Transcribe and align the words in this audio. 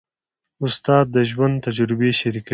استاد 0.65 1.05
د 1.15 1.17
ژوند 1.29 1.55
تجربې 1.65 2.11
شریکوي. 2.19 2.49